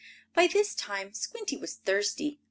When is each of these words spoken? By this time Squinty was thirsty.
By 0.33 0.47
this 0.47 0.73
time 0.73 1.13
Squinty 1.13 1.57
was 1.57 1.75
thirsty. 1.75 2.39